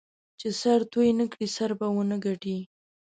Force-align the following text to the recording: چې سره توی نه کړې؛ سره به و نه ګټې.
چې 0.39 0.47
سره 0.61 0.83
توی 0.93 1.09
نه 1.19 1.25
کړې؛ 1.31 1.47
سره 1.57 1.73
به 1.79 1.87
و 1.93 1.99
نه 2.11 2.17
ګټې. 2.25 2.57